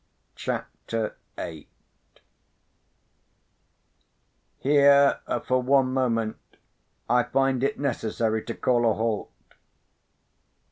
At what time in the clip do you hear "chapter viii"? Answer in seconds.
0.35-1.67